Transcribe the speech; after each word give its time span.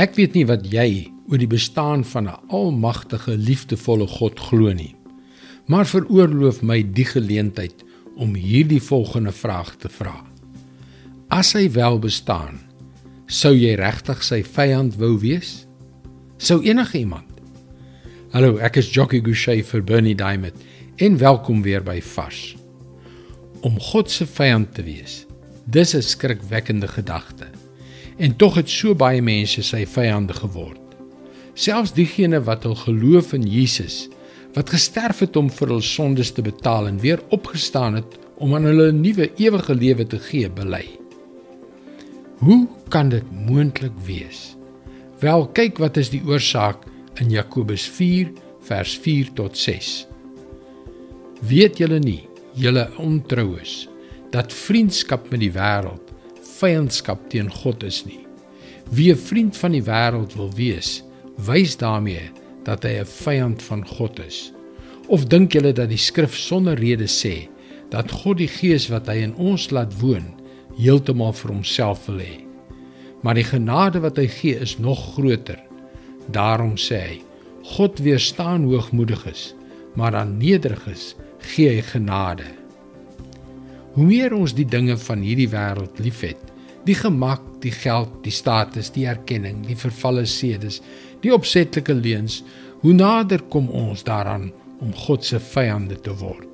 Ek 0.00 0.14
weet 0.16 0.32
nie 0.32 0.46
wat 0.48 0.62
jy 0.64 1.10
oor 1.28 1.40
die 1.42 1.50
bestaan 1.50 2.06
van 2.08 2.28
'n 2.28 2.40
almagtige, 2.48 3.36
liefdevolle 3.36 4.06
God 4.06 4.38
glo 4.40 4.72
nie. 4.72 4.94
Maar 5.66 5.84
veroorloof 5.86 6.62
my 6.62 6.82
die 6.82 7.04
geleentheid 7.04 7.84
om 8.16 8.34
hierdie 8.34 8.80
volgende 8.80 9.32
vraag 9.32 9.76
te 9.76 9.88
vra. 9.88 10.24
As 11.28 11.52
hy 11.52 11.70
wel 11.70 11.98
bestaan, 11.98 12.60
sou 13.26 13.52
jy 13.54 13.74
regtig 13.74 14.22
sy 14.22 14.42
vyand 14.42 14.96
wou 14.96 15.18
wees? 15.18 15.66
Sou 16.38 16.62
enige 16.62 16.98
iemand? 16.98 17.28
Hallo, 18.32 18.56
ek 18.56 18.76
is 18.76 18.90
Jockey 18.94 19.20
Gouchee 19.20 19.62
vir 19.62 19.82
Bernie 19.82 20.16
Diamond 20.16 20.56
en 20.96 21.18
welkom 21.18 21.62
weer 21.62 21.82
by 21.82 22.00
Vars. 22.00 22.56
Om 23.60 23.78
God 23.80 24.10
se 24.10 24.26
vyand 24.26 24.74
te 24.74 24.82
wees, 24.82 25.26
dis 25.66 25.94
'n 25.94 26.02
skrikwekkende 26.02 26.88
gedagte. 26.88 27.59
En 28.20 28.36
tog 28.36 28.58
het 28.60 28.68
so 28.68 28.92
baie 28.94 29.22
mense 29.24 29.62
sy 29.64 29.86
vyande 29.88 30.34
geword. 30.36 30.96
Selfs 31.56 31.94
diegene 31.96 32.42
wat 32.44 32.66
hul 32.68 32.76
geloof 32.76 33.32
in 33.36 33.46
Jesus, 33.48 34.10
wat 34.52 34.72
gesterf 34.74 35.22
het 35.24 35.38
om 35.40 35.48
vir 35.48 35.72
hul 35.72 35.84
sondes 35.84 36.34
te 36.36 36.44
betaal 36.44 36.90
en 36.90 37.00
weer 37.00 37.22
opgestaan 37.32 37.96
het 37.96 38.18
om 38.36 38.52
aan 38.56 38.68
hulle 38.68 38.90
'n 38.92 39.00
nuwe 39.00 39.30
ewige 39.36 39.74
lewe 39.74 40.06
te 40.06 40.18
gee, 40.18 40.50
bely. 40.50 40.84
Hoe 42.44 42.68
kan 42.88 43.08
dit 43.08 43.24
moontlik 43.46 43.96
wees? 44.04 44.56
Wel, 45.20 45.46
kyk 45.52 45.78
wat 45.78 45.96
is 45.96 46.10
die 46.10 46.22
oorsaak 46.24 46.84
in 47.20 47.30
Jakobus 47.30 47.88
4 47.88 48.32
vers 48.60 48.98
4 48.98 49.32
tot 49.32 49.58
6. 49.58 50.06
Weet 51.40 51.78
julle 51.78 51.98
nie, 51.98 52.28
julle 52.52 52.88
ontroues, 52.96 53.88
dat 54.30 54.52
vriendskap 54.52 55.30
met 55.30 55.40
die 55.40 55.52
wêreld 55.52 56.12
vyandskap 56.60 57.28
teen 57.32 57.50
God 57.50 57.82
is 57.82 58.04
nie. 58.06 58.26
Wie 58.90 59.12
'n 59.12 59.16
vriend 59.16 59.56
van 59.56 59.72
die 59.72 59.82
wêreld 59.82 60.34
wil 60.36 60.50
wees, 60.56 61.02
wys 61.36 61.76
daarmee 61.76 62.30
dat 62.64 62.82
hy 62.82 63.00
'n 63.00 63.06
vyand 63.06 63.62
van 63.62 63.86
God 63.86 64.18
is. 64.18 64.52
Of 65.08 65.24
dink 65.24 65.52
julle 65.52 65.72
dat 65.72 65.88
die 65.88 65.98
skrif 65.98 66.36
sonder 66.36 66.78
rede 66.78 67.08
sê 67.08 67.48
dat 67.90 68.10
God 68.10 68.38
die 68.38 68.48
gees 68.48 68.88
wat 68.88 69.06
hy 69.06 69.22
in 69.22 69.34
ons 69.34 69.70
laat 69.70 70.00
woon, 70.00 70.34
heeltemal 70.76 71.32
vir 71.32 71.50
homself 71.50 72.06
wil 72.06 72.18
hê? 72.18 72.44
Maar 73.22 73.34
die 73.34 73.44
genade 73.44 74.00
wat 74.00 74.16
hy 74.16 74.26
gee 74.26 74.60
is 74.60 74.78
nog 74.78 75.14
groter. 75.14 75.58
Daarom 76.30 76.76
sê 76.76 77.00
hy: 77.00 77.22
God 77.62 77.98
weerstaan 77.98 78.64
hoogmoediges, 78.64 79.54
maar 79.94 80.14
aan 80.14 80.38
nederiges 80.38 81.14
gee 81.38 81.68
hy 81.68 81.82
genade. 81.82 82.59
Hoe 83.96 84.06
meer 84.06 84.34
ons 84.36 84.54
die 84.54 84.66
dinge 84.68 84.94
van 85.02 85.22
hierdie 85.24 85.48
wêreld 85.50 85.98
liefhet, 85.98 86.38
die 86.86 86.94
gemak, 86.94 87.42
die 87.60 87.72
geld, 87.74 88.12
die 88.24 88.34
status, 88.34 88.92
die 88.94 89.08
erkenning, 89.10 89.64
die 89.66 89.76
vervalle 89.78 90.24
sedes, 90.30 90.78
die 91.24 91.32
opsetlike 91.34 91.94
leuns, 91.98 92.40
hoe 92.84 92.94
nader 92.96 93.42
kom 93.52 93.68
ons 93.74 94.04
daaraan 94.06 94.48
om 94.80 94.94
God 94.96 95.26
se 95.26 95.40
vyande 95.42 95.98
te 96.00 96.14
word. 96.22 96.46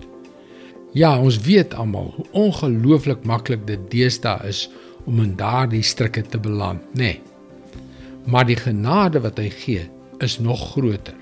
Ja, 0.96 1.12
ons 1.20 1.36
weet 1.44 1.76
almal 1.76 2.08
hoe 2.16 2.24
ongelooflik 2.46 3.26
maklik 3.28 3.66
dit 3.68 3.84
deesdae 3.92 4.48
is 4.48 4.64
om 5.04 5.20
in 5.22 5.36
daardie 5.38 5.84
strikke 5.84 6.24
te 6.24 6.40
beland, 6.40 6.82
nê. 6.96 7.12
Nee. 7.12 7.20
Maar 8.26 8.48
die 8.48 8.58
genade 8.58 9.20
wat 9.22 9.36
hy 9.38 9.50
gee, 9.52 9.84
is 10.24 10.38
nog 10.42 10.72
groter. 10.72 11.14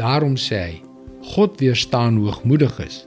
Daarom 0.00 0.34
sê 0.40 0.62
hy: 0.64 0.80
God 1.34 1.60
weerstaan 1.60 2.16
hoogmoediges, 2.18 3.04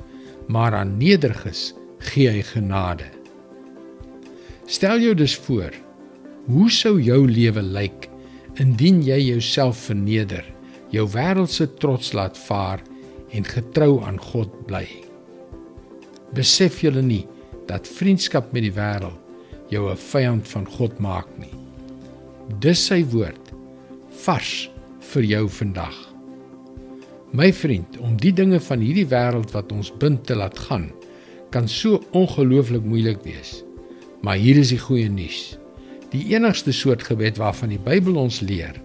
maar 0.48 0.78
aan 0.78 0.96
nederiges 1.02 1.74
gee 2.12 2.32
hy 2.32 2.44
genade. 2.46 3.08
Stel 4.68 5.00
jou 5.00 5.14
dus 5.16 5.36
voor, 5.46 5.72
hoe 6.48 6.70
sou 6.72 6.98
jou 7.02 7.24
lewe 7.28 7.62
lyk 7.62 8.10
indien 8.60 9.02
jy 9.06 9.20
jouself 9.22 9.86
verneder, 9.88 10.46
jou 10.92 11.06
wêreldse 11.14 11.68
trots 11.80 12.14
laat 12.18 12.38
vaar 12.48 12.82
en 13.36 13.46
getrou 13.48 14.02
aan 14.04 14.20
God 14.32 14.52
bly. 14.68 14.86
Besef 16.36 16.82
julle 16.84 17.04
nie 17.04 17.24
dat 17.68 17.88
vriendskap 17.88 18.54
met 18.56 18.66
die 18.66 18.74
wêreld 18.76 19.20
jou 19.70 19.90
'n 19.92 19.98
vyand 19.98 20.48
van 20.48 20.66
God 20.66 21.00
maak 21.00 21.28
nie. 21.38 21.54
Dis 22.60 22.86
sy 22.88 23.04
woord 23.04 23.52
vars 24.24 24.70
vir 25.00 25.24
jou 25.24 25.50
vandag. 25.50 25.96
My 27.32 27.52
vriend, 27.54 27.98
om 28.00 28.16
die 28.18 28.32
dinge 28.32 28.60
van 28.60 28.80
hierdie 28.80 29.08
wêreld 29.08 29.52
wat 29.52 29.72
ons 29.72 29.92
bind 30.00 30.26
te 30.26 30.36
laat 30.36 30.58
gaan, 30.60 30.92
kan 31.58 31.68
so 31.68 32.04
ongelooflik 32.14 32.84
moeilik 32.86 33.24
wees. 33.26 33.64
Maar 34.22 34.38
hier 34.38 34.60
is 34.62 34.70
die 34.70 34.82
goeie 34.82 35.10
nuus. 35.10 35.58
Die 36.14 36.36
enigste 36.36 36.74
soort 36.76 37.02
gebed 37.08 37.40
waarvan 37.42 37.72
die 37.74 37.82
Bybel 37.82 38.20
ons 38.22 38.44
leer, 38.46 38.78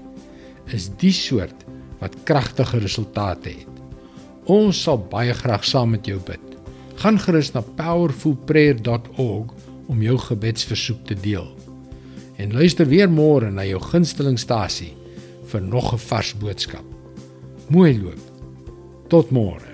is 0.72 0.88
die 1.02 1.12
soort 1.12 1.66
wat 2.00 2.16
kragtige 2.28 2.80
resultate 2.80 3.52
het. 3.52 3.82
Ons 4.50 4.80
sal 4.86 5.02
baie 5.12 5.34
graag 5.36 5.66
saam 5.68 5.92
met 5.94 6.08
jou 6.08 6.16
bid. 6.24 6.40
Gaan 7.02 7.20
gerus 7.20 7.52
na 7.52 7.60
powerfulprayer.org 7.76 9.52
om 9.92 10.02
jou 10.02 10.16
gebedsversoek 10.18 11.04
te 11.10 11.18
deel. 11.20 11.50
En 12.40 12.56
luister 12.56 12.88
weer 12.88 13.10
môre 13.10 13.52
na 13.52 13.66
jou 13.68 13.82
gunstelingstasie 13.84 14.94
vir 15.52 15.60
nog 15.60 15.92
'n 15.92 15.98
vars 16.08 16.32
boodskap. 16.34 16.86
Mooi 17.68 18.00
loop. 18.00 18.22
Tot 19.08 19.30
môre. 19.30 19.71